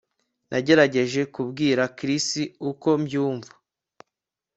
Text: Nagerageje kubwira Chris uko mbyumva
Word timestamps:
Nagerageje 0.51 1.21
kubwira 1.35 1.83
Chris 1.97 2.27
uko 2.69 2.87
mbyumva 3.01 3.51